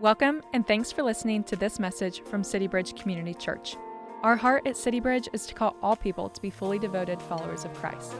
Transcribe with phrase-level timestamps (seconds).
[0.00, 3.76] Welcome, and thanks for listening to this message from CityBridge Community Church.
[4.22, 7.74] Our heart at CityBridge is to call all people to be fully devoted followers of
[7.74, 8.12] Christ.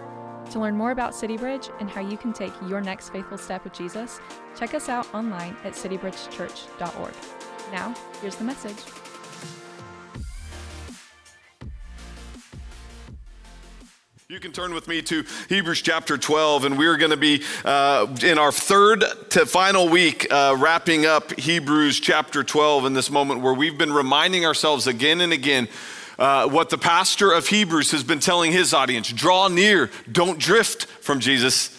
[0.51, 3.75] To learn more about CityBridge and how you can take your next faithful step with
[3.75, 4.19] Jesus,
[4.59, 7.15] check us out online at citybridgechurch.org.
[7.71, 8.83] Now, here's the message.
[14.31, 18.15] You can turn with me to Hebrews chapter 12, and we're going to be uh,
[18.23, 23.41] in our third to final week uh, wrapping up Hebrews chapter 12 in this moment
[23.41, 25.67] where we've been reminding ourselves again and again
[26.19, 29.11] uh, what the pastor of Hebrews has been telling his audience.
[29.11, 31.78] Draw near, don't drift from Jesus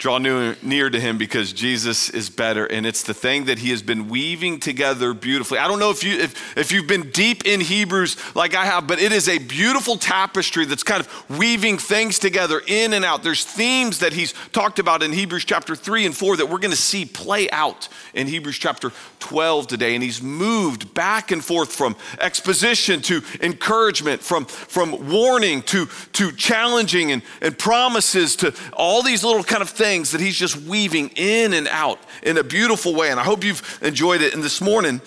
[0.00, 2.64] draw near, to him because Jesus is better.
[2.64, 5.58] And it's the thing that he has been weaving together beautifully.
[5.58, 8.86] I don't know if, you, if, if you've been deep in Hebrews like I have,
[8.86, 13.22] but it is a beautiful tapestry that's kind of weaving things together in and out.
[13.22, 16.70] There's themes that he's talked about in Hebrews chapter 3 and 4 that we're going
[16.70, 19.94] to see play out in Hebrews chapter 12 today.
[19.94, 26.32] And he's moved back and forth from exposition to encouragement, from, from warning to, to
[26.32, 30.56] challenging and, and promises to all these little kind of things things that he's just
[30.56, 33.10] weaving in and out in a beautiful way.
[33.10, 34.34] And I hope you've enjoyed it.
[34.34, 35.00] And this morning,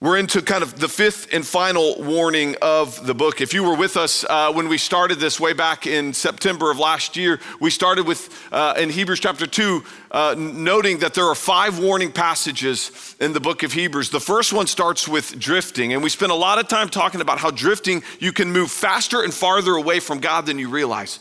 [0.00, 3.42] we're into kind of the fifth and final warning of the book.
[3.42, 6.78] If you were with us uh, when we started this way back in September of
[6.78, 11.34] last year, we started with uh, in Hebrews chapter 2, uh, noting that there are
[11.34, 14.08] five warning passages in the book of Hebrews.
[14.08, 17.36] The first one starts with drifting, and we spent a lot of time talking about
[17.36, 21.20] how drifting, you can move faster and farther away from God than you realize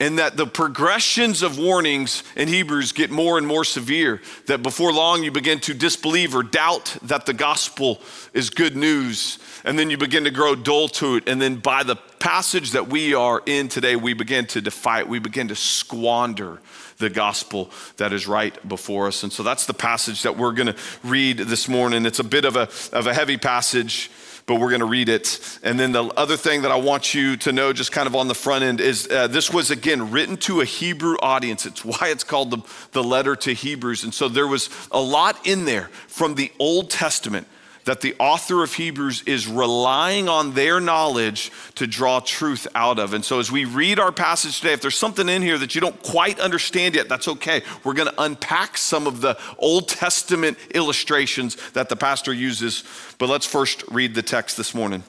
[0.00, 4.22] and that the progressions of warnings in Hebrews get more and more severe.
[4.46, 8.00] That before long you begin to disbelieve or doubt that the gospel
[8.32, 11.28] is good news, and then you begin to grow dull to it.
[11.28, 15.08] And then by the passage that we are in today, we begin to defy it,
[15.08, 16.58] we begin to squander
[16.96, 19.22] the gospel that is right before us.
[19.22, 22.06] And so that's the passage that we're going to read this morning.
[22.06, 24.10] It's a bit of a, of a heavy passage
[24.46, 25.58] but we're going to read it.
[25.62, 28.28] And then the other thing that I want you to know, just kind of on
[28.28, 31.66] the front end, is uh, this was again written to a Hebrew audience.
[31.66, 32.58] It's why it's called the,
[32.92, 34.04] the letter to Hebrews.
[34.04, 37.46] And so there was a lot in there from the Old Testament
[37.90, 43.14] that the author of Hebrews is relying on their knowledge to draw truth out of.
[43.14, 45.80] And so, as we read our passage today, if there's something in here that you
[45.80, 47.62] don't quite understand yet, that's okay.
[47.82, 52.84] We're going to unpack some of the Old Testament illustrations that the pastor uses.
[53.18, 55.02] But let's first read the text this morning,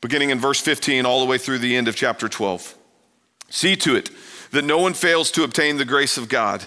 [0.00, 2.74] beginning in verse 15 all the way through the end of chapter 12.
[3.50, 4.10] See to it
[4.50, 6.66] that no one fails to obtain the grace of God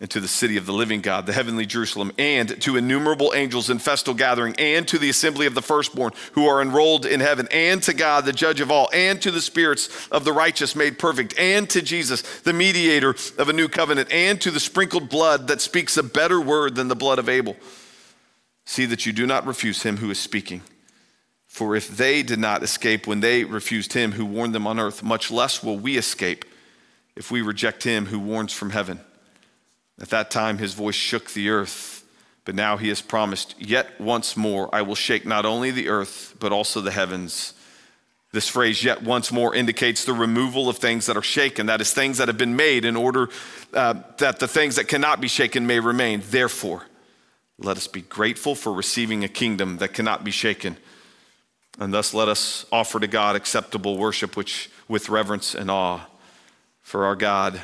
[0.00, 3.68] and to the city of the living God, the heavenly Jerusalem, and to innumerable angels
[3.68, 7.48] in festal gathering, and to the assembly of the firstborn who are enrolled in heaven,
[7.50, 10.98] and to God, the judge of all, and to the spirits of the righteous made
[10.98, 15.48] perfect, and to Jesus, the mediator of a new covenant, and to the sprinkled blood
[15.48, 17.56] that speaks a better word than the blood of Abel.
[18.64, 20.62] See that you do not refuse him who is speaking.
[21.48, 25.02] For if they did not escape when they refused him who warned them on earth,
[25.02, 26.44] much less will we escape
[27.16, 29.00] if we reject him who warns from heaven.
[30.00, 32.04] At that time, his voice shook the earth,
[32.44, 36.36] but now he has promised, Yet once more I will shake not only the earth,
[36.38, 37.54] but also the heavens.
[38.30, 41.66] This phrase, yet once more, indicates the removal of things that are shaken.
[41.66, 43.30] That is, things that have been made in order
[43.72, 46.22] uh, that the things that cannot be shaken may remain.
[46.28, 46.84] Therefore,
[47.58, 50.76] let us be grateful for receiving a kingdom that cannot be shaken.
[51.78, 56.06] And thus, let us offer to God acceptable worship, which with reverence and awe.
[56.82, 57.60] For our God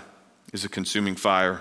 [0.52, 1.60] is a consuming fire.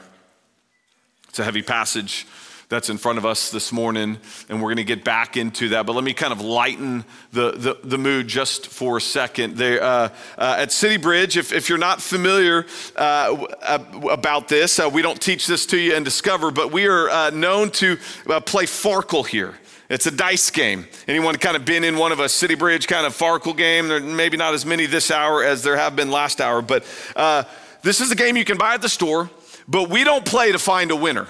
[1.34, 2.28] It's a heavy passage
[2.70, 4.20] that's in front of us this morning,
[4.50, 5.88] and we're going to get back into that.
[5.88, 9.58] But let me kind of lighten the, the, the mood just for a second.
[9.58, 13.48] They, uh, uh, at CityBridge, if, if you're not familiar uh,
[14.12, 17.30] about this, uh, we don't teach this to you and Discover, but we are uh,
[17.32, 17.98] known to
[18.30, 19.56] uh, play Farkle here.
[19.90, 20.86] It's a dice game.
[21.08, 23.88] Anyone kind of been in one of a CityBridge kind of Farkle game?
[23.88, 26.86] There maybe not as many this hour as there have been last hour, but
[27.82, 29.32] this is a game you can buy at the store
[29.68, 31.28] but we don't play to find a winner.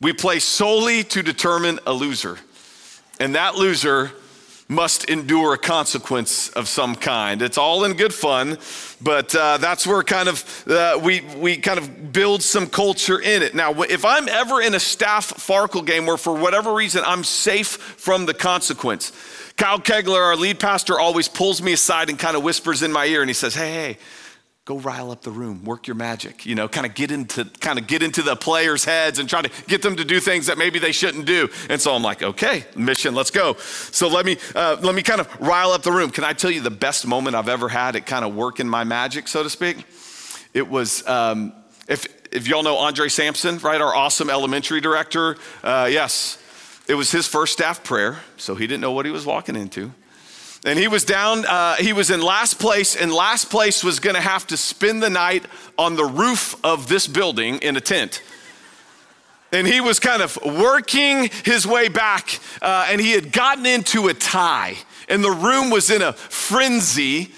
[0.00, 2.38] We play solely to determine a loser.
[3.18, 4.12] And that loser
[4.70, 7.42] must endure a consequence of some kind.
[7.42, 8.56] It's all in good fun,
[9.02, 13.42] but uh, that's where kind of uh, we we kind of build some culture in
[13.42, 13.52] it.
[13.52, 17.66] Now, if I'm ever in a staff Farkle game where for whatever reason I'm safe
[17.66, 19.10] from the consequence,
[19.56, 23.06] Kyle Kegler, our lead pastor, always pulls me aside and kind of whispers in my
[23.06, 23.98] ear, and he says, "Hey, hey."
[24.66, 27.78] Go rile up the room, work your magic, you know, kind of get into kind
[27.78, 30.58] of get into the players' heads and try to get them to do things that
[30.58, 31.48] maybe they shouldn't do.
[31.68, 33.54] And so I'm like, okay, mission, let's go.
[33.54, 36.10] So let me uh, let me kind of rile up the room.
[36.10, 38.84] Can I tell you the best moment I've ever had at kind of working my
[38.84, 39.84] magic, so to speak?
[40.52, 41.52] It was um,
[41.88, 45.36] if if y'all know Andre Sampson, right, our awesome elementary director.
[45.64, 46.38] Uh, yes,
[46.86, 49.92] it was his first staff prayer, so he didn't know what he was walking into.
[50.64, 54.20] And he was down, uh, he was in last place, and last place was gonna
[54.20, 55.46] have to spend the night
[55.78, 58.22] on the roof of this building in a tent.
[59.52, 64.08] And he was kind of working his way back, uh, and he had gotten into
[64.08, 64.76] a tie,
[65.08, 67.32] and the room was in a frenzy.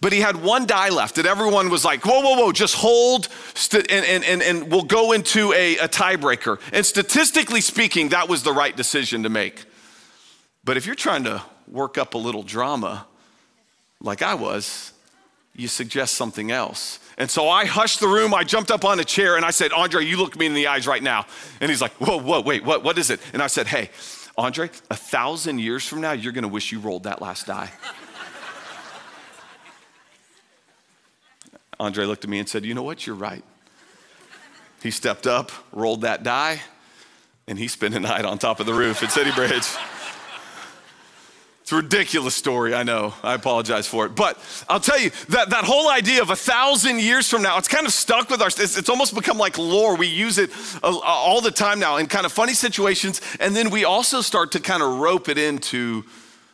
[0.00, 3.28] But he had one die left, and everyone was like, whoa, whoa, whoa, just hold,
[3.54, 6.60] st- and, and, and, and we'll go into a, a tiebreaker.
[6.72, 9.64] And statistically speaking, that was the right decision to make.
[10.62, 13.06] But if you're trying to work up a little drama
[14.00, 14.92] like I was,
[15.54, 17.00] you suggest something else.
[17.16, 19.72] And so I hushed the room, I jumped up on a chair and I said,
[19.72, 21.26] Andre, you look me in the eyes right now.
[21.60, 23.20] And he's like, whoa, whoa, wait, what, what is it?
[23.32, 23.90] And I said, hey,
[24.36, 27.70] Andre, a thousand years from now, you're gonna wish you rolled that last die.
[31.80, 33.06] Andre looked at me and said, You know what?
[33.06, 33.44] You're right.
[34.82, 36.60] He stepped up, rolled that die,
[37.46, 39.97] and he spent a night on top of the roof at CityBridge.
[41.68, 43.12] It's a ridiculous story, I know.
[43.22, 44.14] I apologize for it.
[44.14, 44.38] But
[44.70, 47.86] I'll tell you, that, that whole idea of a thousand years from now, it's kind
[47.86, 48.58] of stuck with us.
[48.58, 49.94] It's, it's almost become like lore.
[49.94, 50.48] We use it
[50.82, 53.20] uh, uh, all the time now in kind of funny situations.
[53.38, 56.04] And then we also start to kind of rope it into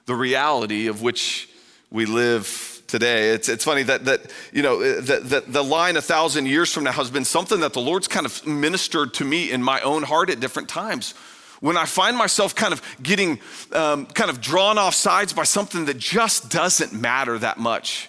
[0.07, 1.49] the reality of which
[1.93, 3.31] we live today.
[3.31, 6.73] It's, it's funny that, that you know, uh, the, the, the line a thousand years
[6.73, 9.81] from now has been something that the Lord's kind of ministered to me in my
[9.83, 11.15] own heart at different times
[11.61, 13.41] when I find myself kind of getting
[13.73, 18.09] um, kind of drawn off sides by something that just doesn't matter that much.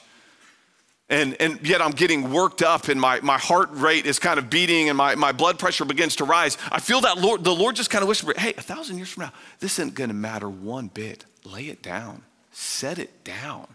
[1.08, 4.50] And, and yet I'm getting worked up and my, my heart rate is kind of
[4.50, 6.58] beating and my, my blood pressure begins to rise.
[6.72, 9.24] I feel that Lord, the Lord just kind of whispered, hey, a thousand years from
[9.24, 11.26] now, this isn't gonna matter one bit.
[11.44, 13.68] Lay it down, set it down.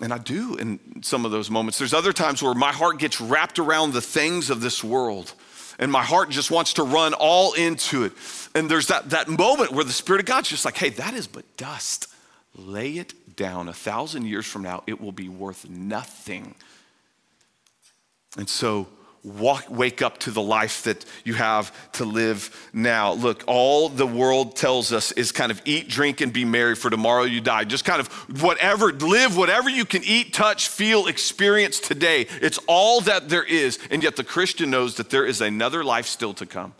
[0.00, 1.78] And I do in some of those moments.
[1.78, 5.34] There's other times where my heart gets wrapped around the things of this world
[5.78, 8.12] and my heart just wants to run all into it.
[8.54, 11.26] And there's that, that moment where the Spirit of God's just like, hey, that is
[11.26, 12.08] but dust.
[12.54, 13.68] Lay it down.
[13.68, 16.54] A thousand years from now, it will be worth nothing.
[18.36, 18.88] And so
[19.22, 23.12] walk, wake up to the life that you have to live now.
[23.12, 26.90] Look, all the world tells us is kind of eat, drink, and be merry, for
[26.90, 27.64] tomorrow you die.
[27.64, 28.08] Just kind of
[28.42, 32.26] whatever, live whatever you can eat, touch, feel, experience today.
[32.40, 33.78] It's all that there is.
[33.90, 36.74] And yet the Christian knows that there is another life still to come.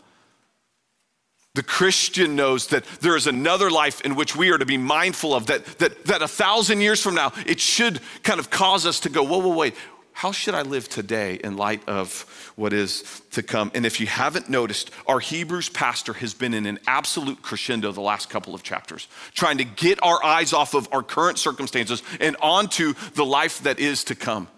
[1.55, 5.33] The Christian knows that there is another life in which we are to be mindful
[5.33, 8.99] of, that, that, that a thousand years from now, it should kind of cause us
[9.01, 9.73] to go, whoa, whoa, wait,
[10.19, 13.71] how should I live today in light of what is to come?
[13.73, 18.01] And if you haven't noticed, our Hebrews pastor has been in an absolute crescendo the
[18.01, 22.35] last couple of chapters, trying to get our eyes off of our current circumstances and
[22.41, 24.49] onto the life that is to come.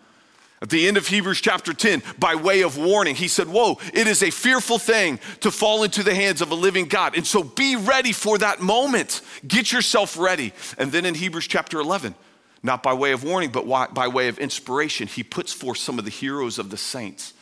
[0.63, 4.08] At the end of Hebrews chapter 10, by way of warning, he said, Whoa, it
[4.08, 7.15] is a fearful thing to fall into the hands of a living God.
[7.15, 9.22] And so be ready for that moment.
[9.48, 10.53] Get yourself ready.
[10.80, 12.15] And then in Hebrews chapter 11,
[12.63, 15.08] not by way of warning, but by way of inspiration.
[15.08, 17.34] He puts forth some of the heroes of the saints,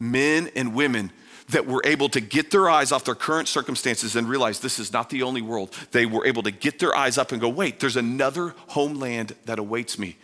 [0.00, 1.12] men and women
[1.48, 4.92] that were able to get their eyes off their current circumstances and realize this is
[4.92, 5.74] not the only world.
[5.92, 9.58] They were able to get their eyes up and go, wait, there's another homeland that
[9.58, 10.16] awaits me.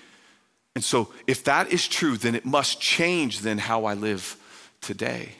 [0.74, 4.36] And so, if that is true, then it must change then how I live
[4.80, 5.30] today.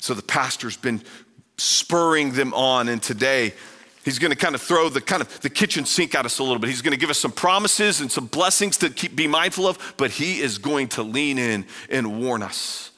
[0.00, 1.02] So the pastor's been
[1.58, 3.54] spurring them on, and today
[4.06, 6.44] He's going to kind of throw the kind of the kitchen sink at us a
[6.44, 6.70] little bit.
[6.70, 9.94] He's going to give us some promises and some blessings to keep, be mindful of,
[9.96, 12.92] but he is going to lean in and warn us.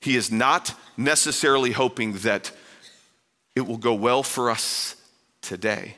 [0.00, 2.52] He is not necessarily hoping that
[3.56, 4.94] it will go well for us
[5.42, 5.96] today,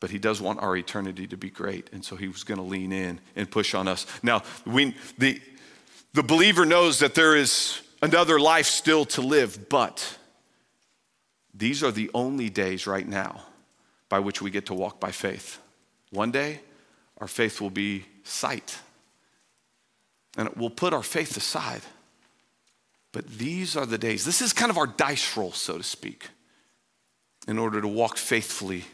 [0.00, 2.66] but he does want our eternity to be great, and so he was going to
[2.66, 4.04] lean in and push on us.
[4.20, 5.40] Now, we, the,
[6.12, 10.18] the believer knows that there is another life still to live, but
[11.54, 13.42] these are the only days right now
[14.08, 15.58] by which we get to walk by faith.
[16.10, 16.60] One day,
[17.18, 18.78] our faith will be sight,
[20.36, 21.82] and it will put our faith aside.
[23.12, 24.24] But these are the days.
[24.24, 26.28] This is kind of our dice roll, so to speak,
[27.48, 28.84] in order to walk faithfully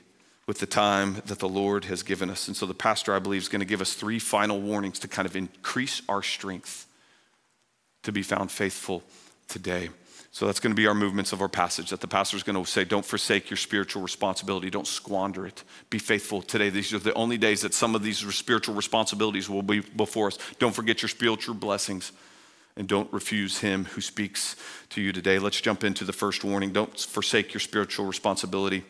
[0.46, 2.46] with the time that the Lord has given us.
[2.46, 5.08] And so the pastor, I believe, is going to give us three final warnings to
[5.08, 6.86] kind of increase our strength
[8.04, 9.02] to be found faithful
[9.48, 9.90] today.
[10.36, 11.88] So that's going to be our movements of our passage.
[11.88, 14.68] That the pastor is going to say, Don't forsake your spiritual responsibility.
[14.68, 15.64] Don't squander it.
[15.88, 16.68] Be faithful today.
[16.68, 20.36] These are the only days that some of these spiritual responsibilities will be before us.
[20.58, 22.12] Don't forget your spiritual blessings
[22.76, 24.56] and don't refuse him who speaks
[24.90, 25.38] to you today.
[25.38, 26.70] Let's jump into the first warning.
[26.70, 28.84] Don't forsake your spiritual responsibility.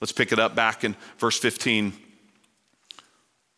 [0.00, 1.92] Let's pick it up back in verse 15.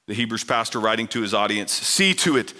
[0.09, 2.52] The Hebrews pastor writing to his audience See to it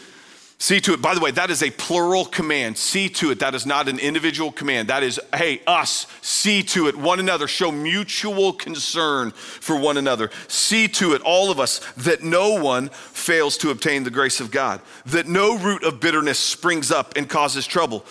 [0.65, 1.03] See to it.
[1.03, 2.79] By the way, that is a plural command.
[2.79, 3.41] See to it.
[3.41, 4.89] That is not an individual command.
[4.89, 6.97] That is, hey, us, see to it.
[6.97, 7.47] One another.
[7.47, 10.31] Show mutual concern for one another.
[10.49, 14.51] See to it, all of us, that no one fails to obtain the grace of
[14.51, 18.07] God, that no root of bitterness springs up and causes trouble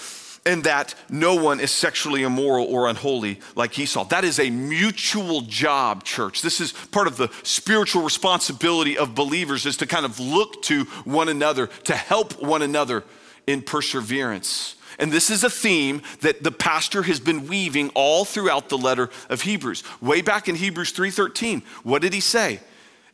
[0.45, 4.03] and that no one is sexually immoral or unholy like Esau.
[4.05, 6.41] That is a mutual job, church.
[6.41, 10.83] This is part of the spiritual responsibility of believers is to kind of look to
[11.05, 13.03] one another, to help one another
[13.47, 14.75] in perseverance.
[14.99, 19.09] And this is a theme that the pastor has been weaving all throughout the letter
[19.29, 19.83] of Hebrews.
[20.01, 22.59] Way back in Hebrews 3:13, what did he say?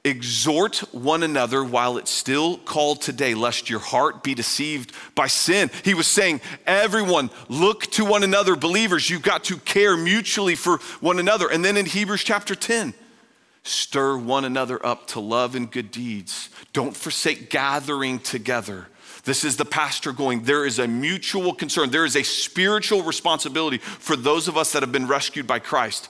[0.05, 5.69] Exhort one another while it's still called today, lest your heart be deceived by sin.
[5.83, 9.09] He was saying, Everyone, look to one another, believers.
[9.09, 11.49] You've got to care mutually for one another.
[11.49, 12.93] And then in Hebrews chapter 10,
[13.63, 16.49] stir one another up to love and good deeds.
[16.71, 18.87] Don't forsake gathering together.
[19.25, 23.79] This is the pastor going, there is a mutual concern, there is a spiritual responsibility
[23.79, 26.09] for those of us that have been rescued by Christ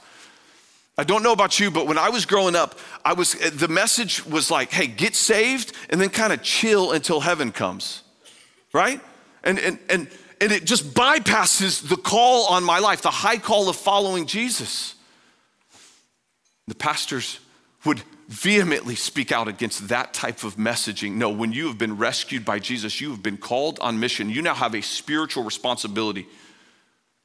[1.00, 4.26] I don't know about you, but when I was growing up, I was the message
[4.26, 8.04] was like, hey, get saved and then kind of chill until heaven comes.
[8.74, 9.00] Right?
[9.42, 10.10] And and and
[10.42, 14.96] and it just bypasses the call on my life, the high call of following Jesus.
[16.68, 17.40] The pastors
[17.86, 21.14] would vehemently speak out against that type of messaging.
[21.14, 24.30] No, when you have been rescued by Jesus, you have been called on mission.
[24.30, 26.28] You now have a spiritual responsibility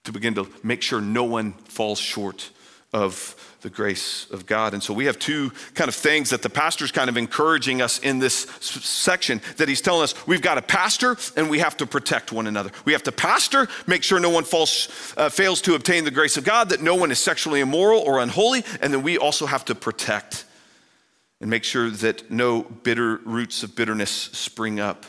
[0.04, 2.50] to begin to make sure no one falls short
[2.92, 4.74] of the grace of God.
[4.74, 7.98] And so we have two kind of things that the pastor's kind of encouraging us
[7.98, 11.86] in this section that he's telling us we've got to pastor and we have to
[11.86, 12.70] protect one another.
[12.84, 16.36] We have to pastor, make sure no one falls, uh, fails to obtain the grace
[16.36, 19.64] of God, that no one is sexually immoral or unholy, and then we also have
[19.64, 20.44] to protect
[21.40, 25.06] and make sure that no bitter roots of bitterness spring up.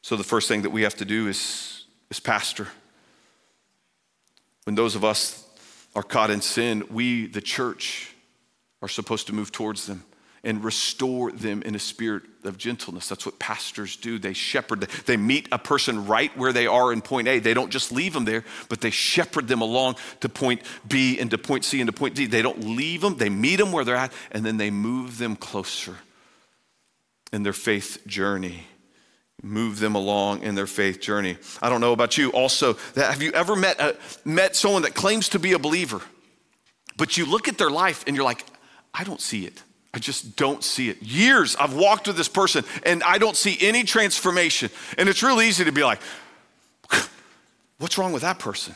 [0.00, 2.68] So the first thing that we have to do is, is pastor.
[4.64, 5.45] When those of us
[5.96, 8.14] are caught in sin, we, the church,
[8.82, 10.04] are supposed to move towards them
[10.44, 13.08] and restore them in a spirit of gentleness.
[13.08, 14.18] That's what pastors do.
[14.18, 17.38] They shepherd, they meet a person right where they are in point A.
[17.38, 21.30] They don't just leave them there, but they shepherd them along to point B and
[21.30, 22.26] to point C and to point D.
[22.26, 25.34] They don't leave them, they meet them where they're at, and then they move them
[25.34, 25.96] closer
[27.32, 28.66] in their faith journey
[29.46, 31.38] move them along in their faith journey.
[31.62, 32.30] I don't know about you.
[32.30, 36.00] Also, have you ever met a, met someone that claims to be a believer,
[36.96, 38.44] but you look at their life and you're like,
[38.92, 39.62] I don't see it.
[39.94, 41.02] I just don't see it.
[41.02, 44.70] Years I've walked with this person and I don't see any transformation.
[44.98, 46.00] And it's real easy to be like,
[47.78, 48.74] what's wrong with that person?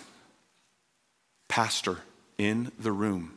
[1.49, 1.99] Pastor
[2.39, 3.33] in the room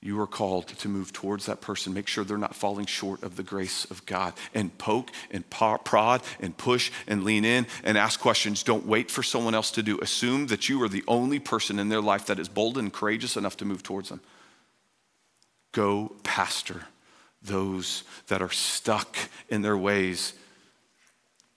[0.00, 1.92] you are called to move towards that person.
[1.92, 4.32] Make sure they're not falling short of the grace of God.
[4.54, 8.62] And poke and prod and push and lean in and ask questions.
[8.62, 9.98] Don't wait for someone else to do.
[9.98, 13.36] Assume that you are the only person in their life that is bold and courageous
[13.36, 14.20] enough to move towards them.
[15.72, 16.86] Go pastor
[17.42, 19.16] those that are stuck
[19.48, 20.32] in their ways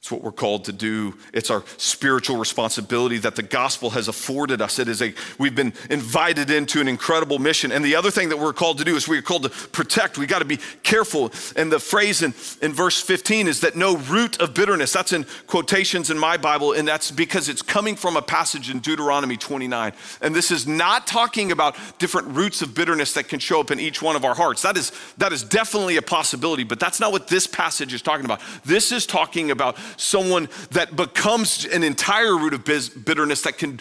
[0.01, 1.15] it's what we're called to do.
[1.31, 4.79] It's our spiritual responsibility that the gospel has afforded us.
[4.79, 7.71] It is a we've been invited into an incredible mission.
[7.71, 10.17] And the other thing that we're called to do is we're called to protect.
[10.17, 11.31] We got to be careful.
[11.55, 14.91] And the phrase in, in verse 15 is that no root of bitterness.
[14.91, 18.79] That's in quotations in my Bible, and that's because it's coming from a passage in
[18.79, 19.93] Deuteronomy 29.
[20.19, 23.79] And this is not talking about different roots of bitterness that can show up in
[23.79, 24.63] each one of our hearts.
[24.63, 28.25] That is that is definitely a possibility, but that's not what this passage is talking
[28.25, 28.41] about.
[28.65, 33.79] This is talking about someone that becomes an entire root of bitterness that can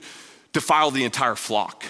[0.52, 1.85] defile the entire flock.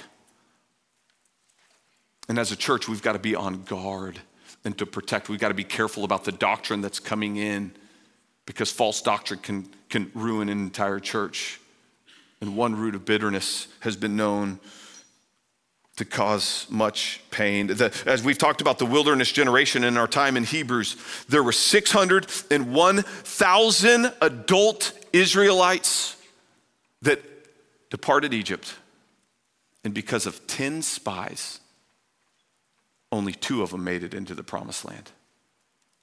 [2.28, 4.20] And as a church, we've got to be on guard
[4.64, 5.28] and to protect.
[5.28, 7.72] We've got to be careful about the doctrine that's coming in
[8.46, 11.60] because false doctrine can, can ruin an entire church.
[12.40, 14.60] And one root of bitterness has been known
[16.00, 17.66] to cause much pain.
[17.66, 20.96] The, as we've talked about the wilderness generation in our time in Hebrews,
[21.28, 26.16] there were 601,000 adult Israelites
[27.02, 27.20] that
[27.90, 28.76] departed Egypt,
[29.84, 31.60] and because of 10 spies,
[33.12, 35.10] only two of them made it into the promised land.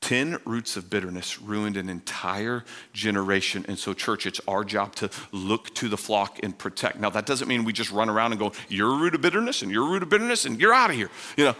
[0.01, 2.63] 10 roots of bitterness ruined an entire
[2.93, 3.65] generation.
[3.67, 6.99] And so, church, it's our job to look to the flock and protect.
[6.99, 9.63] Now, that doesn't mean we just run around and go, you're a root of bitterness
[9.63, 11.09] and you're a root of bitterness and you're out of here.
[11.35, 11.55] You know,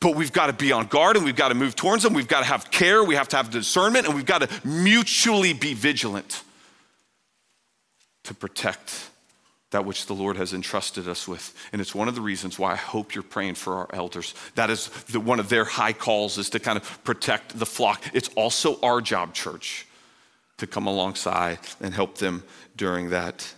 [0.00, 2.12] but we've got to be on guard and we've got to move towards them.
[2.12, 3.02] We've got to have care.
[3.02, 6.42] We have to have discernment and we've got to mutually be vigilant
[8.24, 9.10] to protect
[9.70, 11.54] that which the Lord has entrusted us with.
[11.72, 14.34] And it's one of the reasons why I hope you're praying for our elders.
[14.54, 18.04] That is the, one of their high calls is to kind of protect the flock.
[18.14, 19.86] It's also our job, church,
[20.58, 22.44] to come alongside and help them
[22.76, 23.52] during that.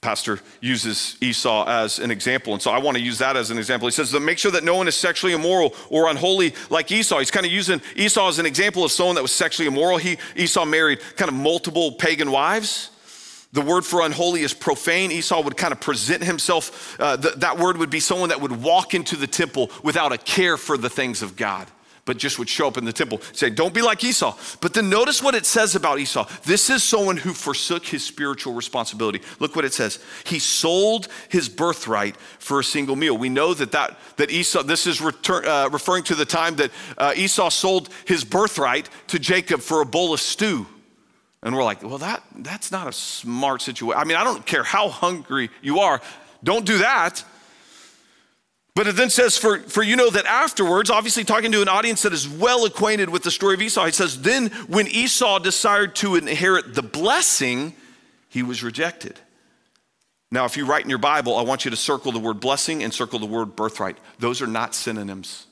[0.00, 3.56] Pastor uses Esau as an example, and so I want to use that as an
[3.56, 3.88] example.
[3.88, 7.20] He says, Make sure that no one is sexually immoral or unholy like Esau.
[7.20, 9.96] He's kind of using Esau as an example of someone that was sexually immoral.
[9.96, 12.90] He, Esau married kind of multiple pagan wives.
[13.54, 15.12] The word for unholy is profane.
[15.12, 18.50] Esau would kind of present himself, uh, th- that word would be someone that would
[18.50, 21.68] walk into the temple without a care for the things of God,
[22.04, 24.36] but just would show up in the temple, say, Don't be like Esau.
[24.60, 26.28] But then notice what it says about Esau.
[26.42, 29.22] This is someone who forsook his spiritual responsibility.
[29.38, 30.00] Look what it says.
[30.24, 33.16] He sold his birthright for a single meal.
[33.16, 36.72] We know that, that, that Esau, this is return, uh, referring to the time that
[36.98, 40.66] uh, Esau sold his birthright to Jacob for a bowl of stew.
[41.44, 44.00] And we're like, well, that, that's not a smart situation.
[44.00, 46.00] I mean, I don't care how hungry you are,
[46.42, 47.22] don't do that.
[48.74, 52.02] But it then says, for, for you know that afterwards, obviously talking to an audience
[52.02, 55.94] that is well acquainted with the story of Esau, he says, then when Esau desired
[55.96, 57.74] to inherit the blessing,
[58.30, 59.20] he was rejected.
[60.32, 62.82] Now, if you write in your Bible, I want you to circle the word blessing
[62.82, 63.96] and circle the word birthright.
[64.18, 65.46] Those are not synonyms.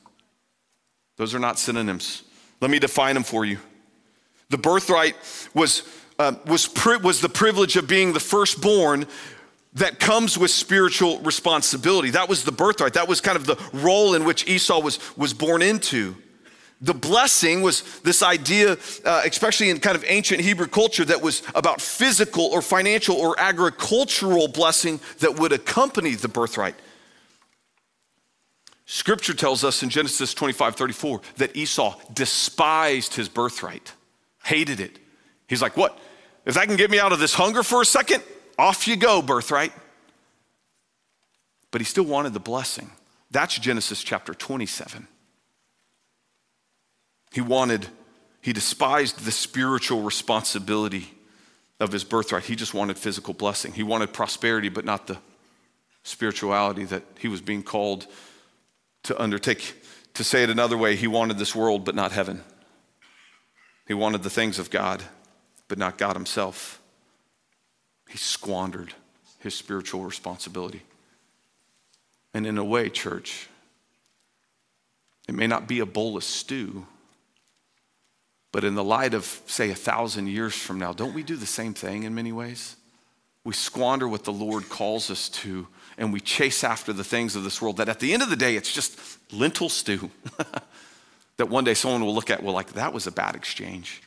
[1.16, 2.24] Those are not synonyms.
[2.60, 3.58] Let me define them for you.
[4.52, 5.16] The birthright
[5.54, 5.82] was,
[6.18, 9.06] uh, was, pri- was the privilege of being the firstborn
[9.72, 12.10] that comes with spiritual responsibility.
[12.10, 12.92] That was the birthright.
[12.92, 16.14] That was kind of the role in which Esau was, was born into.
[16.82, 21.42] The blessing was this idea, uh, especially in kind of ancient Hebrew culture, that was
[21.54, 26.74] about physical or financial or agricultural blessing that would accompany the birthright.
[28.84, 33.94] Scripture tells us in Genesis 25 34 that Esau despised his birthright
[34.44, 34.98] hated it.
[35.48, 35.98] He's like, What?
[36.44, 38.22] If that can get me out of this hunger for a second,
[38.58, 39.72] off you go, birthright.
[41.70, 42.90] But he still wanted the blessing.
[43.30, 45.08] That's Genesis chapter 27.
[47.32, 47.86] He wanted,
[48.42, 51.12] he despised the spiritual responsibility
[51.80, 52.44] of his birthright.
[52.44, 53.72] He just wanted physical blessing.
[53.72, 55.18] He wanted prosperity, but not the
[56.02, 58.06] spirituality that he was being called
[59.04, 59.74] to undertake.
[60.14, 62.42] To say it another way, he wanted this world, but not heaven.
[63.86, 65.02] He wanted the things of God,
[65.68, 66.80] but not God Himself.
[68.08, 68.94] He squandered
[69.42, 70.82] his spiritual responsibility.
[72.32, 73.48] And in a way, church,
[75.28, 76.86] it may not be a bowl of stew,
[78.52, 81.46] but in the light of, say, a thousand years from now, don't we do the
[81.46, 82.76] same thing in many ways?
[83.44, 85.66] We squander what the Lord calls us to,
[85.98, 88.36] and we chase after the things of this world that at the end of the
[88.36, 88.96] day, it's just
[89.32, 90.10] lentil stew.
[91.36, 94.02] that one day someone will look at, well, like, that was a bad exchange.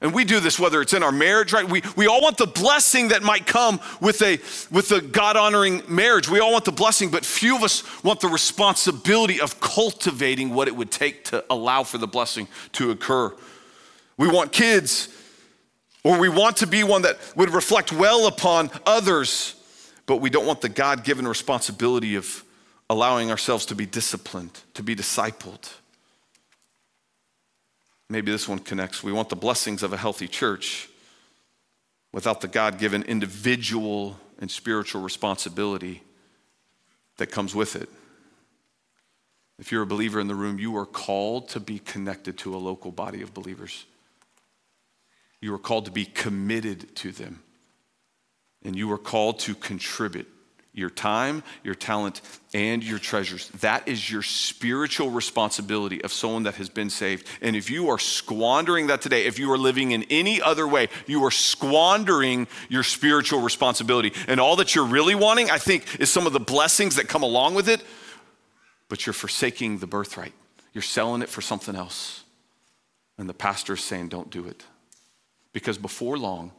[0.00, 1.66] And we do this whether it's in our marriage, right?
[1.66, 4.38] We, we all want the blessing that might come with a,
[4.70, 6.28] with a God honoring marriage.
[6.28, 10.68] We all want the blessing, but few of us want the responsibility of cultivating what
[10.68, 13.34] it would take to allow for the blessing to occur.
[14.18, 15.08] We want kids,
[16.04, 19.54] or we want to be one that would reflect well upon others,
[20.04, 22.44] but we don't want the God given responsibility of
[22.90, 25.72] allowing ourselves to be disciplined, to be discipled.
[28.08, 29.02] Maybe this one connects.
[29.02, 30.88] We want the blessings of a healthy church
[32.12, 36.02] without the God given individual and spiritual responsibility
[37.16, 37.88] that comes with it.
[39.58, 42.58] If you're a believer in the room, you are called to be connected to a
[42.58, 43.84] local body of believers.
[45.40, 47.42] You are called to be committed to them.
[48.64, 50.28] And you are called to contribute
[50.74, 52.20] your time, your talent,
[52.52, 53.48] and your treasures.
[53.60, 57.26] That is your spiritual responsibility of someone that has been saved.
[57.40, 60.88] And if you are squandering that today, if you are living in any other way,
[61.06, 64.12] you are squandering your spiritual responsibility.
[64.26, 67.22] And all that you're really wanting, I think, is some of the blessings that come
[67.22, 67.82] along with it,
[68.88, 70.34] but you're forsaking the birthright.
[70.72, 72.24] You're selling it for something else.
[73.16, 74.64] And the pastor is saying, don't do it.
[75.52, 76.50] Because before long,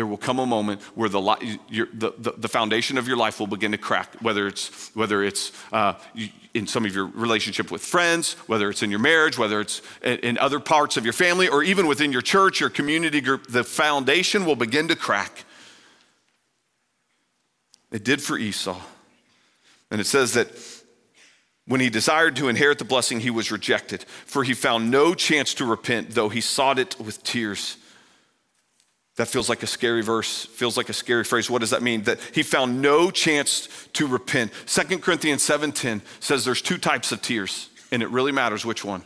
[0.00, 3.38] there will come a moment where the, your, the, the, the, foundation of your life
[3.38, 5.92] will begin to crack, whether it's, whether it's uh,
[6.54, 10.38] in some of your relationship with friends, whether it's in your marriage, whether it's in
[10.38, 14.46] other parts of your family, or even within your church or community group, the foundation
[14.46, 15.44] will begin to crack.
[17.92, 18.80] It did for Esau.
[19.90, 20.48] And it says that
[21.66, 25.52] when he desired to inherit the blessing, he was rejected, for he found no chance
[25.52, 27.76] to repent, though he sought it with tears.
[29.20, 31.50] That feels like a scary verse, feels like a scary phrase.
[31.50, 32.04] What does that mean?
[32.04, 34.50] That he found no chance to repent.
[34.64, 39.04] 2 Corinthians 7:10 says there's two types of tears, and it really matters which one.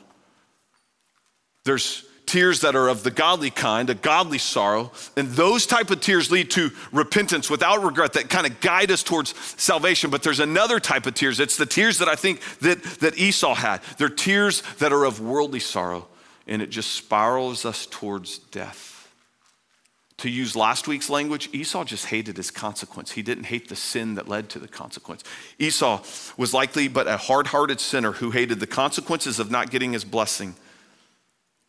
[1.65, 6.01] There's tears that are of the godly kind, a godly sorrow, and those type of
[6.01, 10.11] tears lead to repentance without regret that kind of guide us towards salvation.
[10.11, 11.41] But there's another type of tears.
[11.41, 13.83] It's the tears that I think that, that Esau had.
[13.99, 16.07] They're tears that are of worldly sorrow,
[16.47, 18.94] and it just spirals us towards death.
[20.19, 23.13] To use last week's language, Esau just hated his consequence.
[23.13, 25.25] He didn't hate the sin that led to the consequence.
[25.59, 26.03] Esau
[26.37, 30.05] was likely but a hard hearted sinner who hated the consequences of not getting his
[30.05, 30.55] blessing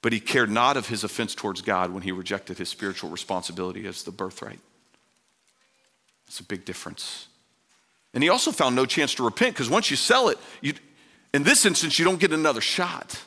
[0.06, 3.88] but he cared not of his offense towards God when he rejected his spiritual responsibility
[3.88, 4.60] as the birthright.
[6.28, 7.28] It's a big difference.
[8.14, 10.76] And he also found no chance to repent because once you sell it, you,
[11.34, 13.20] in this instance, you don't get another shot.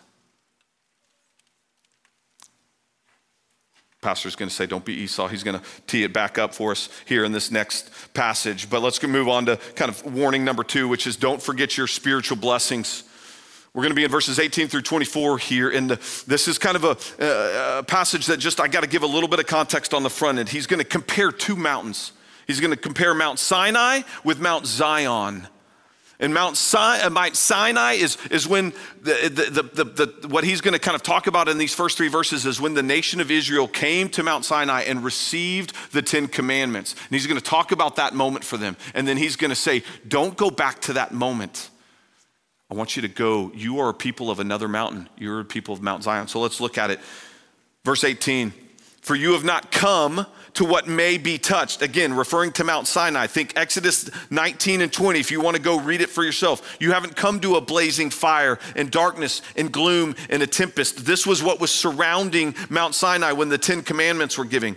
[4.00, 5.26] Pastor's going to say, Don't be Esau.
[5.28, 8.70] He's going to tee it back up for us here in this next passage.
[8.70, 11.86] But let's move on to kind of warning number two, which is don't forget your
[11.86, 13.04] spiritual blessings.
[13.74, 15.70] We're going to be in verses 18 through 24 here.
[15.70, 19.06] And this is kind of a, a passage that just, I got to give a
[19.06, 20.48] little bit of context on the front end.
[20.48, 22.12] He's going to compare two mountains.
[22.46, 25.46] He's going to compare Mount Sinai with Mount Zion.
[26.20, 30.80] And uh, Mount Sinai is, is when the, the, the, the, what he's going to
[30.80, 33.68] kind of talk about in these first three verses is when the nation of Israel
[33.68, 36.92] came to Mount Sinai and received the Ten Commandments.
[36.94, 38.76] And he's going to talk about that moment for them.
[38.94, 41.70] And then he's going to say, don't go back to that moment.
[42.68, 43.52] I want you to go.
[43.54, 45.08] You are a people of another mountain.
[45.16, 46.26] You're a people of Mount Zion.
[46.26, 46.98] So let's look at it.
[47.84, 48.52] Verse 18
[49.02, 51.82] For you have not come to what may be touched.
[51.82, 53.26] Again, referring to Mount Sinai.
[53.26, 56.76] Think Exodus 19 and 20 if you want to go read it for yourself.
[56.80, 61.04] You haven't come to a blazing fire and darkness and gloom and a tempest.
[61.04, 64.76] This was what was surrounding Mount Sinai when the Ten Commandments were giving.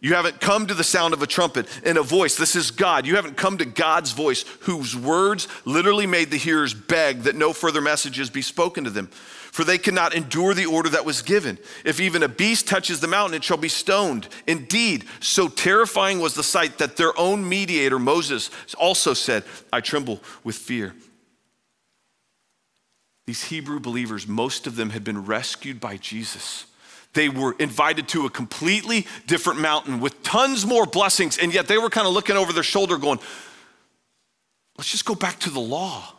[0.00, 2.36] You haven't come to the sound of a trumpet and a voice.
[2.36, 3.04] This is God.
[3.04, 7.52] You haven't come to God's voice, whose words literally made the hearers beg that no
[7.52, 9.08] further messages be spoken to them.
[9.08, 11.58] For they cannot endure the order that was given.
[11.84, 14.28] If even a beast touches the mountain, it shall be stoned.
[14.46, 20.20] Indeed, so terrifying was the sight that their own mediator, Moses, also said, I tremble
[20.44, 20.94] with fear.
[23.26, 26.66] These Hebrew believers, most of them had been rescued by Jesus.
[27.14, 31.78] They were invited to a completely different mountain with tons more blessings, and yet they
[31.78, 33.18] were kind of looking over their shoulder going,
[34.76, 36.14] let's just go back to the law.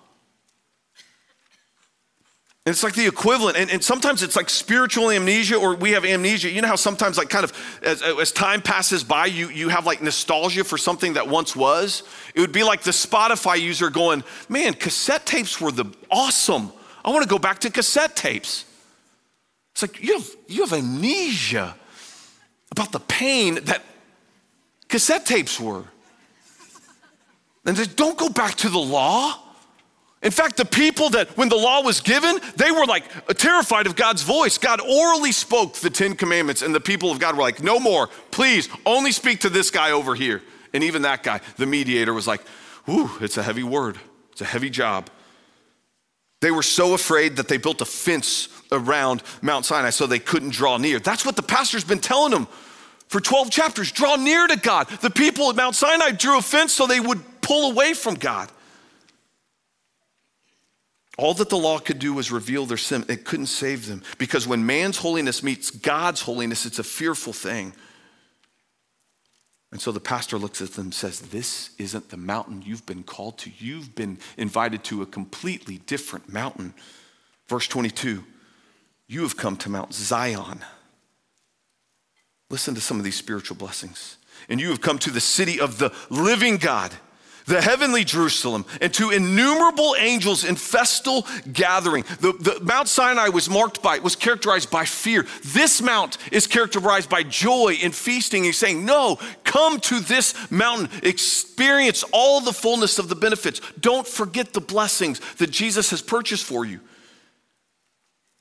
[2.65, 6.05] And it's like the equivalent, and, and, sometimes it's like spiritual amnesia, or we have
[6.05, 6.51] amnesia.
[6.51, 9.87] You know how sometimes, like, kind of as, as time passes by, you, you have
[9.87, 12.03] like nostalgia for something that once was?
[12.35, 16.71] It would be like the Spotify user going, Man, cassette tapes were the awesome.
[17.03, 18.65] I want to go back to cassette tapes.
[19.81, 21.73] It's like you have, you have amnesia
[22.69, 23.81] about the pain that
[24.89, 25.85] cassette tapes were.
[27.65, 29.41] And they don't go back to the law.
[30.21, 33.05] In fact, the people that, when the law was given, they were like
[33.37, 34.57] terrified of God's voice.
[34.57, 38.07] God orally spoke the Ten Commandments, and the people of God were like, no more.
[38.31, 40.41] Please, only speak to this guy over here.
[40.73, 42.41] And even that guy, the mediator, was like,
[42.89, 43.97] ooh, it's a heavy word,
[44.33, 45.09] it's a heavy job.
[46.41, 50.51] They were so afraid that they built a fence around Mount Sinai so they couldn't
[50.51, 50.99] draw near.
[50.99, 52.47] That's what the pastor's been telling them
[53.07, 54.87] for 12 chapters draw near to God.
[55.01, 58.49] The people at Mount Sinai drew a fence so they would pull away from God.
[61.17, 63.03] All that the law could do was reveal their sin.
[63.09, 67.73] It couldn't save them because when man's holiness meets God's holiness, it's a fearful thing.
[69.71, 73.03] And so the pastor looks at them and says, This isn't the mountain you've been
[73.03, 73.51] called to.
[73.57, 76.73] You've been invited to a completely different mountain.
[77.47, 78.23] Verse 22
[79.09, 80.63] You have come to Mount Zion.
[82.49, 84.17] Listen to some of these spiritual blessings.
[84.47, 86.93] And you have come to the city of the living God
[87.49, 92.05] the heavenly Jerusalem, and to innumerable angels in festal gathering.
[92.19, 95.25] The, the, Mount Sinai was marked by, was characterized by fear.
[95.43, 98.43] This mount is characterized by joy and feasting.
[98.43, 103.61] He's saying, No, come to this mountain, experience all the fullness of the benefits.
[103.79, 106.79] Don't forget the blessings that Jesus has purchased for you.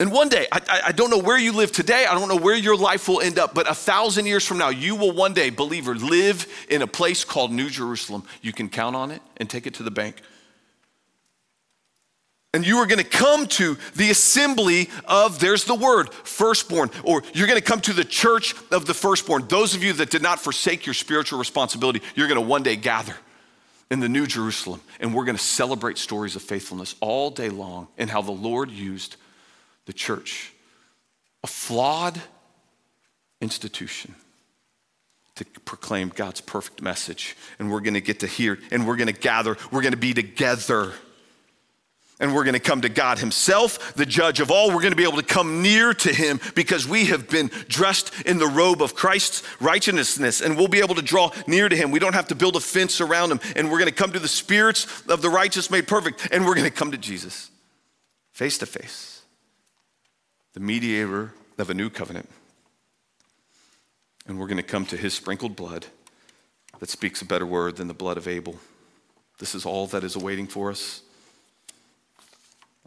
[0.01, 2.55] And one day, I, I, don't know where you live today, I don't know where
[2.55, 5.49] your life will end up, but a thousand years from now, you will one day,
[5.49, 8.23] believer, live in a place called New Jerusalem.
[8.41, 10.21] You can count on it and take it to the bank.
[12.53, 17.21] And you are going to come to the assembly of, there's the word, firstborn, or
[17.33, 19.47] you're going to come to the church of the firstborn.
[19.49, 22.77] Those of you that did not forsake your spiritual responsibility, you're going to one day
[22.77, 23.15] gather
[23.91, 27.89] in the New Jerusalem, and we're going to celebrate stories of faithfulness all day long
[27.97, 29.17] and how the Lord used
[29.89, 30.53] the church,
[31.43, 32.21] a flawed
[33.41, 34.13] institution,
[35.33, 37.35] to proclaim God's perfect message.
[37.57, 39.97] And we're going to get to hear, and we're going to gather, we're going to
[39.97, 40.93] be together
[42.19, 44.67] and we're going to come to God Himself, the judge of all.
[44.67, 48.11] We're going to be able to come near to Him because we have been dressed
[48.25, 51.91] in the robe of Christ's righteousness, and we'll be able to draw near to Him.
[51.91, 54.19] We don't have to build a fence around Him, and we're going to come to
[54.19, 57.49] the spirits of the righteous made perfect, and we're going to come to Jesus
[58.39, 59.08] face to face,
[60.59, 62.27] the mediator of a new covenant.
[64.27, 65.85] And we're going to come to His sprinkled blood
[66.79, 68.59] that speaks a better word than the blood of Abel.
[69.37, 71.01] This is all that is awaiting for us.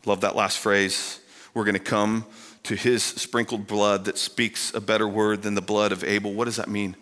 [0.05, 1.21] Love that last phrase.
[1.55, 2.27] We're going to come
[2.65, 6.33] to his sprinkled blood that speaks a better word than the blood of Abel.
[6.33, 6.95] What does that mean?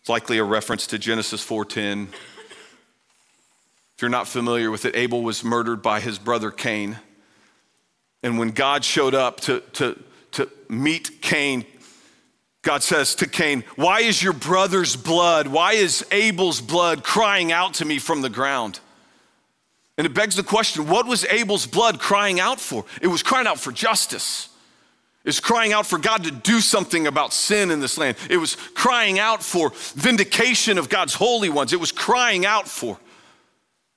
[0.00, 2.08] It's likely a reference to Genesis 4:10.
[2.12, 6.98] If you're not familiar with it, Abel was murdered by his brother Cain.
[8.24, 11.66] And when God showed up to, to, to meet Cain,
[12.62, 17.74] God says to Cain, Why is your brother's blood, why is Abel's blood crying out
[17.74, 18.80] to me from the ground?
[19.98, 22.86] And it begs the question what was Abel's blood crying out for?
[23.02, 24.48] It was crying out for justice.
[25.22, 28.16] It was crying out for God to do something about sin in this land.
[28.30, 31.74] It was crying out for vindication of God's holy ones.
[31.74, 32.98] It was crying out for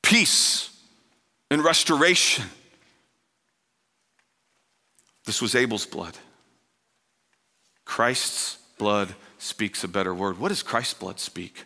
[0.04, 0.70] peace
[1.50, 2.46] and restoration.
[5.28, 6.18] This was Abel's blood.
[7.84, 10.40] Christ's blood speaks a better word.
[10.40, 11.66] What does Christ's blood speak?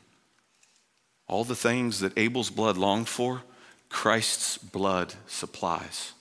[1.27, 3.43] All the things that Abel's blood longed for
[3.87, 6.13] Christ's blood supplies.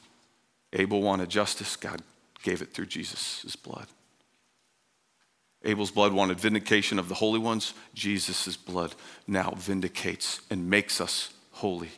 [0.75, 2.03] Abel wanted justice, God
[2.43, 3.87] gave it through Jesus' blood.
[5.65, 7.73] Abel's blood wanted vindication of the holy ones.
[7.95, 8.95] Jesus' blood
[9.27, 11.91] now vindicates and makes us holy.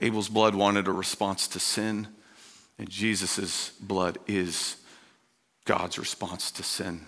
[0.00, 2.08] Abel's blood wanted a response to sin,
[2.78, 4.76] and Jesus' blood is
[5.64, 7.06] God's response to sin.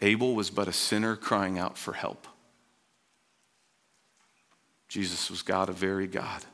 [0.00, 2.26] Abel was but a sinner crying out for help.
[4.88, 6.44] Jesus was God, a very God,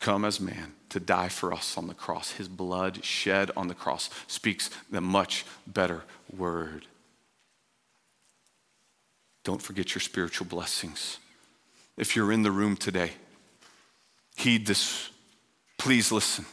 [0.00, 2.32] come as man to die for us on the cross.
[2.32, 6.86] His blood shed on the cross speaks the much better word.
[9.44, 11.18] Don't forget your spiritual blessings.
[11.96, 13.12] If you're in the room today,
[14.36, 15.10] heed this.
[15.78, 16.46] Please listen.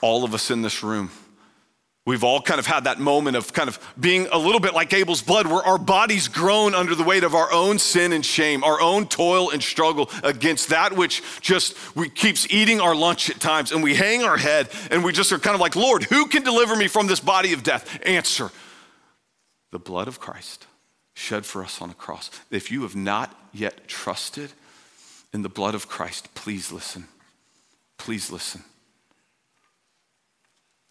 [0.00, 1.10] All of us in this room
[2.06, 4.92] We've all kind of had that moment of kind of being a little bit like
[4.92, 8.62] Abel's blood, where our bodies groan under the weight of our own sin and shame,
[8.62, 13.40] our own toil and struggle against that which just we keeps eating our lunch at
[13.40, 16.28] times, and we hang our head and we just are kind of like, Lord, who
[16.28, 17.98] can deliver me from this body of death?
[18.06, 18.52] Answer:
[19.72, 20.64] the blood of Christ
[21.14, 22.30] shed for us on the cross.
[22.52, 24.52] If you have not yet trusted
[25.32, 27.08] in the blood of Christ, please listen.
[27.98, 28.62] Please listen.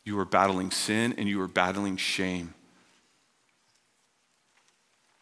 [0.03, 2.53] You are battling sin and you are battling shame.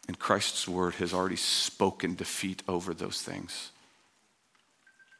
[0.06, 3.70] And Christ's word has already spoken defeat over those things.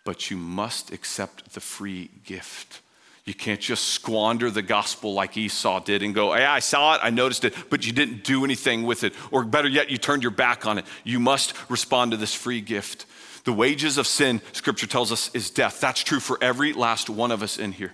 [0.05, 2.83] But you must accept the free gift.
[3.25, 7.01] You can't just squander the gospel like Esau did and go, hey, I saw it,
[7.03, 9.15] I noticed it, but you didn't do anything with it.
[9.31, 10.85] Or better yet, you turned your back on it.
[11.05, 13.07] You must respond to this free gift.
[13.45, 15.81] The wages of sin, scripture tells us, is death.
[15.81, 17.93] That's true for every last one of us in here.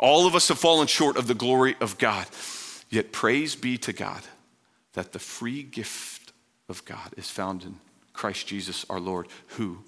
[0.00, 2.26] All of us have fallen short of the glory of God.
[2.90, 4.22] Yet praise be to God
[4.94, 6.32] that the free gift
[6.68, 7.76] of God is found in
[8.12, 9.78] Christ Jesus our Lord, who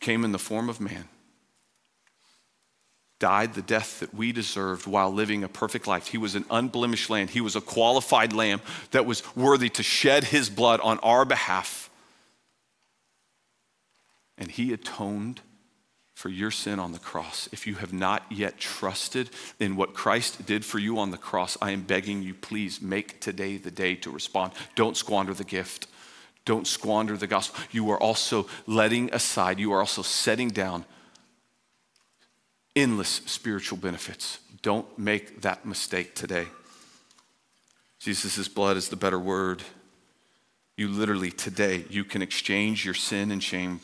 [0.00, 1.08] came in the form of man,
[3.18, 6.08] died the death that we deserved while living a perfect life.
[6.08, 7.28] He was an unblemished lamb.
[7.28, 11.90] He was a qualified lamb that was worthy to shed his blood on our behalf.
[14.38, 15.40] And he atoned
[16.14, 17.48] for your sin on the cross.
[17.52, 21.58] If you have not yet trusted in what Christ did for you on the cross,
[21.60, 24.52] I am begging you, please make today the day to respond.
[24.74, 25.86] Don't squander the gift.
[26.46, 27.62] Don't squander the gospel.
[27.70, 30.84] You are also letting aside, you are also setting down
[32.74, 34.38] endless spiritual benefits.
[34.62, 36.46] Don't make that mistake today.
[37.98, 39.62] Jesus' blood is the better word.
[40.76, 43.80] You literally, today, you can exchange your sin and shame,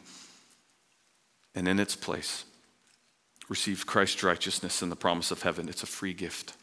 [1.54, 2.44] and in its place,
[3.48, 5.68] receive Christ's righteousness and the promise of heaven.
[5.68, 6.54] It's a free gift.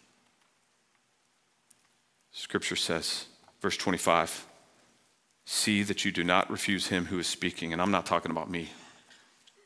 [2.31, 3.25] Scripture says,
[3.61, 4.45] verse 25,
[5.45, 7.73] see that you do not refuse him who is speaking.
[7.73, 8.69] And I'm not talking about me,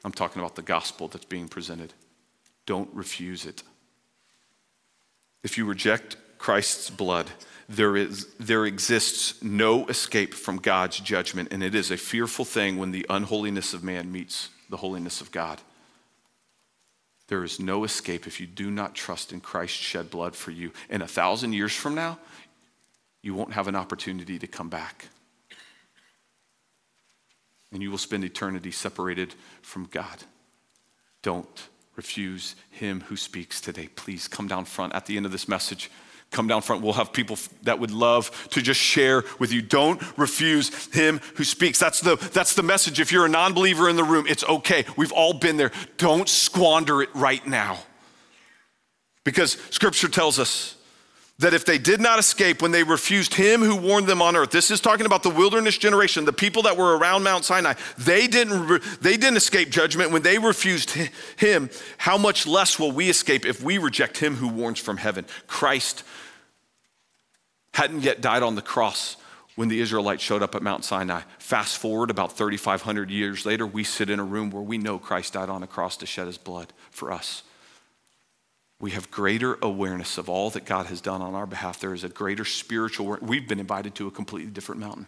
[0.03, 1.93] I'm talking about the gospel that's being presented.
[2.65, 3.63] Don't refuse it.
[5.43, 7.29] If you reject Christ's blood,
[7.69, 12.77] there, is, there exists no escape from God's judgment, and it is a fearful thing
[12.77, 15.61] when the unholiness of man meets the holiness of God.
[17.27, 20.71] There is no escape if you do not trust in Christ's shed blood for you.
[20.89, 22.17] And a thousand years from now,
[23.21, 25.09] you won't have an opportunity to come back.
[27.71, 30.23] And you will spend eternity separated from God.
[31.21, 33.89] Don't refuse him who speaks today.
[33.95, 35.91] Please come down front at the end of this message.
[36.33, 36.81] Come down front.
[36.81, 39.61] We'll have people that would love to just share with you.
[39.61, 41.77] Don't refuse him who speaks.
[41.77, 42.99] That's the, that's the message.
[42.99, 44.83] If you're a non believer in the room, it's okay.
[44.97, 45.71] We've all been there.
[45.97, 47.77] Don't squander it right now.
[49.23, 50.75] Because scripture tells us
[51.39, 54.51] that if they did not escape when they refused him who warned them on earth
[54.51, 58.27] this is talking about the wilderness generation the people that were around mount sinai they
[58.27, 60.91] didn't they didn't escape judgment when they refused
[61.37, 65.25] him how much less will we escape if we reject him who warns from heaven
[65.47, 66.03] christ
[67.73, 69.17] hadn't yet died on the cross
[69.55, 71.21] when the Israelites showed up at Mount Sinai.
[71.37, 75.33] Fast forward about 3,500 years later, we sit in a room where we know Christ
[75.33, 77.43] died on a cross to shed his blood for us
[78.83, 81.79] we have greater awareness of all that God has done on our behalf.
[81.79, 85.07] There is a greater spiritual, we've been invited to a completely different mountain.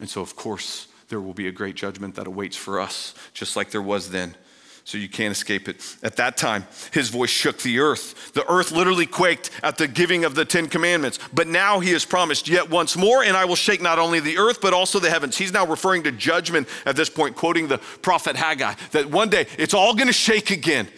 [0.00, 3.54] And so, of course, there will be a great judgment that awaits for us, just
[3.54, 4.34] like there was then.
[4.90, 5.76] So you can't escape it.
[6.02, 8.32] At that time, his voice shook the earth.
[8.32, 11.20] The earth literally quaked at the giving of the Ten Commandments.
[11.32, 14.36] But now he has promised, yet once more, and I will shake not only the
[14.36, 15.38] earth, but also the heavens.
[15.38, 19.46] He's now referring to judgment at this point, quoting the prophet Haggai, that one day
[19.58, 20.88] it's all going to shake again.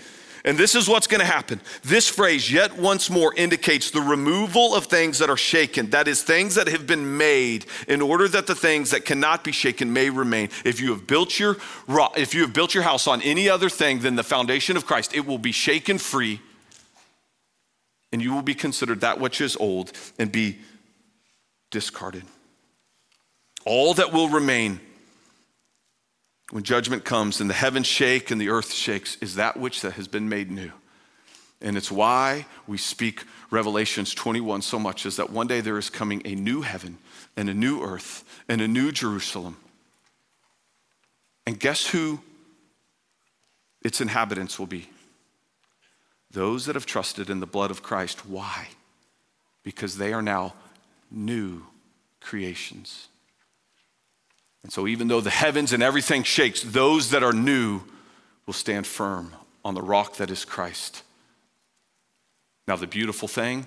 [0.45, 1.61] And this is what's going to happen.
[1.85, 5.91] This phrase, yet once more, indicates the removal of things that are shaken.
[5.91, 9.53] That is, things that have been made in order that the things that cannot be
[9.53, 10.49] shaken may remain.
[10.65, 11.59] If you have built your,
[12.17, 15.15] if you have built your house on any other thing than the foundation of Christ,
[15.15, 16.41] it will be shaken free,
[18.11, 20.59] and you will be considered that which is old and be
[21.71, 22.25] discarded.
[23.65, 24.81] All that will remain
[26.53, 29.95] when judgment comes and the heavens shake and the earth shakes is that which that
[29.95, 30.71] has been made new.
[31.63, 35.89] And it's why we speak Revelations 21 so much is that one day there is
[35.89, 36.99] coming a new heaven
[37.39, 39.57] and a new earth and a new Jerusalem.
[41.47, 42.21] And guess who
[43.81, 44.91] its inhabitants will be?
[46.31, 48.27] Those that have trusted in the blood of Christ.
[48.27, 48.69] Why?
[49.63, 50.53] Because they are now
[51.11, 51.63] new
[52.21, 53.09] creations.
[54.63, 57.81] And so, even though the heavens and everything shakes, those that are new
[58.47, 59.33] will stand firm
[59.65, 61.03] on the rock that is Christ.
[62.69, 63.67] Now, the beautiful thing,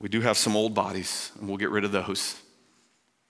[0.00, 2.36] we do have some old bodies, and we'll get rid of those.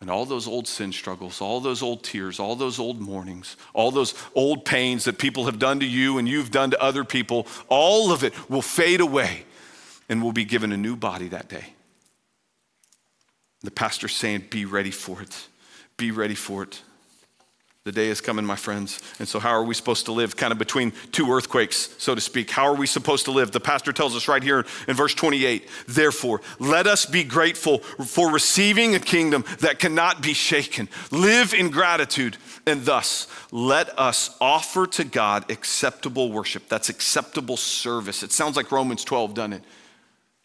[0.01, 3.91] And all those old sin struggles, all those old tears, all those old mournings, all
[3.91, 7.47] those old pains that people have done to you and you've done to other people,
[7.69, 9.45] all of it will fade away
[10.09, 11.75] and we'll be given a new body that day.
[13.63, 15.49] The pastor's saying, Be ready for it.
[16.01, 16.81] Be ready for it.
[17.85, 19.03] The day is coming, my friends.
[19.19, 22.23] And so, how are we supposed to live kind of between two earthquakes, so to
[22.23, 22.51] speak?
[22.51, 23.53] How are we supposed to live?
[23.53, 28.33] The pastor tells us right here in verse 28 Therefore, let us be grateful for
[28.33, 30.89] receiving a kingdom that cannot be shaken.
[31.11, 36.67] Live in gratitude, and thus let us offer to God acceptable worship.
[36.71, 38.23] That's acceptable service.
[38.23, 39.65] It sounds like Romans 12, doesn't it?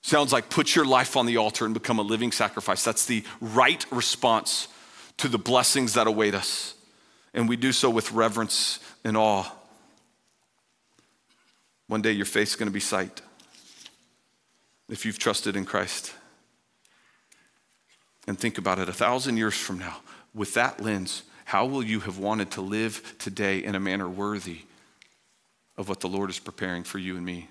[0.02, 2.84] Sounds like put your life on the altar and become a living sacrifice.
[2.84, 4.68] That's the right response
[5.18, 6.76] to the blessings that await us.
[7.34, 9.46] And we do so with reverence and awe.
[11.88, 13.22] One day your face is going to be sight
[14.90, 16.14] if you've trusted in Christ.
[18.28, 19.98] And think about it a thousand years from now,
[20.34, 24.62] with that lens, how will you have wanted to live today in a manner worthy
[25.78, 27.50] of what the Lord is preparing for you and me?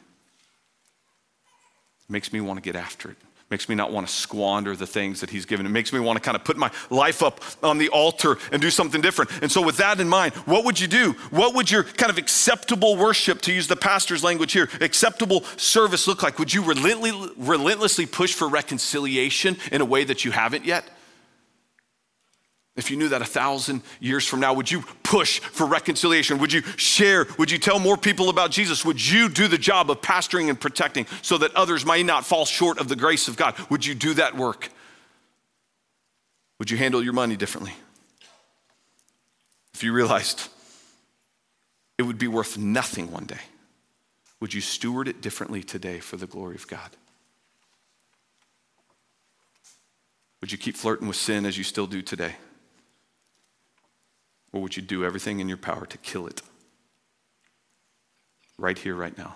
[2.09, 3.19] It makes me want to get after it
[3.51, 5.67] makes me not want to squander the things that he's given.
[5.67, 8.61] It makes me want to kind of put my life up on the altar and
[8.61, 9.31] do something different.
[9.43, 11.13] And so, with that in mind, what would you do?
[11.31, 16.07] What would your kind of acceptable worship, to use the pastor's language here, acceptable service
[16.07, 16.39] look like?
[16.39, 20.85] Would you relentlessly push for reconciliation in a way that you haven't yet?
[22.77, 26.39] If you knew that a thousand years from now, would you push for reconciliation?
[26.39, 27.27] Would you share?
[27.39, 28.85] Would you tell more people about Jesus?
[28.85, 32.45] Would you do the job of pastoring and protecting so that others might not fall
[32.45, 33.55] short of the grace of God?
[33.71, 34.71] Would you do that work?
[36.59, 37.75] Would you handle your money differently?
[39.73, 40.49] If you realized
[41.97, 43.41] it would be worth nothing one day,
[44.41, 46.91] would you steward it differently today for the glory of God?
[50.41, 52.35] Would you keep flirting with sin as you still do today?
[54.55, 56.41] Or would you do everything in your power to kill it?
[58.57, 59.35] Right here, right now.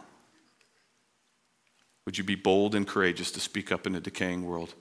[2.07, 4.75] Would you be bold and courageous to speak up in a decaying world?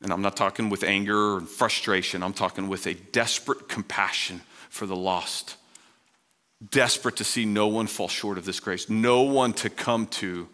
[0.00, 4.86] And I'm not talking with anger and frustration, I'm talking with a desperate compassion for
[4.86, 5.56] the lost.
[6.70, 10.48] Desperate to see no one fall short of this grace, no one to come to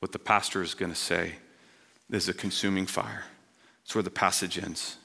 [0.00, 1.32] what the pastor is going to say
[2.10, 3.24] is a consuming fire.
[3.84, 4.96] It's where the passage ends.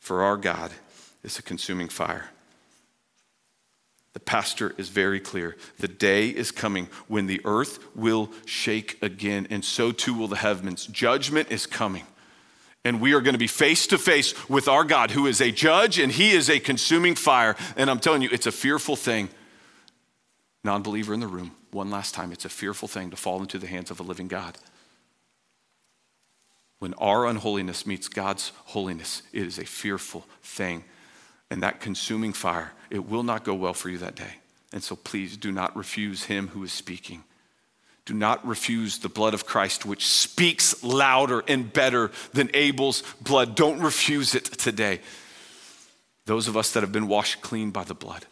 [0.00, 0.72] For our God
[1.22, 2.30] is a consuming fire.
[4.12, 5.56] The pastor is very clear.
[5.78, 10.36] The day is coming when the earth will shake again, and so too will the
[10.36, 10.86] heavens.
[10.86, 12.04] Judgment is coming.
[12.84, 15.52] And we are going to be face to face with our God, who is a
[15.52, 17.56] judge and he is a consuming fire.
[17.76, 19.28] And I'm telling you, it's a fearful thing.
[20.64, 23.58] Non believer in the room, one last time, it's a fearful thing to fall into
[23.58, 24.58] the hands of a living God.
[26.80, 30.82] When our unholiness meets God's holiness, it is a fearful thing
[31.52, 34.36] and that consuming fire, it will not go well for you that day.
[34.72, 37.24] And so please do not refuse him who is speaking.
[38.06, 43.54] Do not refuse the blood of Christ, which speaks louder and better than Abel's blood.
[43.54, 45.00] Don't refuse it today.
[46.24, 48.24] Those of us that have been washed clean by the blood,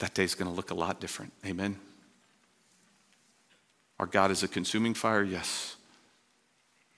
[0.00, 1.32] that day is going to look a lot different.
[1.46, 1.78] Amen.
[4.00, 5.76] Our God is a consuming fire, yes.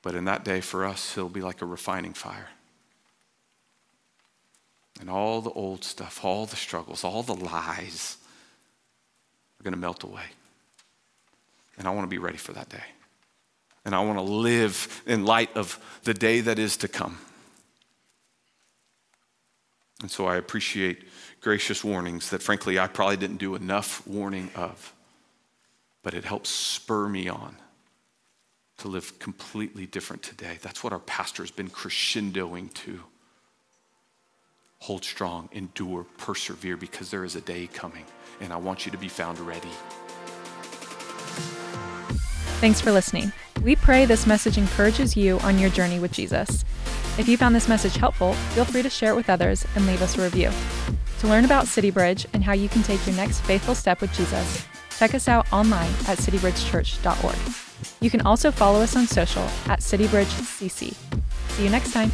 [0.00, 2.48] But in that day for us, he'll be like a refining fire.
[5.00, 8.18] And all the old stuff, all the struggles, all the lies
[9.58, 10.24] are going to melt away.
[11.78, 12.84] And I want to be ready for that day.
[13.84, 17.18] And I want to live in light of the day that is to come.
[20.02, 21.04] And so I appreciate
[21.40, 24.92] gracious warnings that, frankly, I probably didn't do enough warning of.
[26.02, 27.56] But it helps spur me on
[28.78, 30.58] to live completely different today.
[30.60, 33.00] That's what our pastor has been crescendoing to
[34.80, 38.04] hold strong, endure, persevere, because there is a day coming,
[38.40, 39.68] and I want you to be found ready.
[42.60, 43.32] Thanks for listening.
[43.62, 46.64] We pray this message encourages you on your journey with Jesus.
[47.18, 50.00] If you found this message helpful, feel free to share it with others and leave
[50.00, 50.50] us a review.
[51.20, 54.66] To learn about CityBridge and how you can take your next faithful step with Jesus,
[54.98, 57.36] check us out online at citybridgechurch.org.
[58.00, 60.94] You can also follow us on social at CityBridgeCC.
[60.94, 62.10] See you next time.